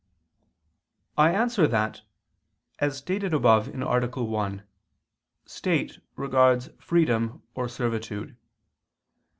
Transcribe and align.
I 1.15 1.29
answer 1.31 1.67
that, 1.67 2.01
As 2.79 2.97
stated 2.97 3.35
above 3.35 3.67
(A. 3.67 4.07
1) 4.23 4.63
state 5.45 5.99
regards 6.15 6.69
freedom 6.79 7.43
or 7.53 7.69
servitude. 7.69 8.35